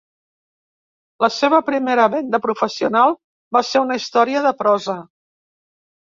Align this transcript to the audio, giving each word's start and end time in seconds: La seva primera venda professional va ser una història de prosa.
La 1.25 1.27
seva 1.33 1.57
primera 1.67 2.05
venda 2.13 2.39
professional 2.45 3.13
va 3.57 3.61
ser 3.73 3.81
una 3.83 3.99
història 4.01 4.41
de 4.47 4.55
prosa. 4.63 4.97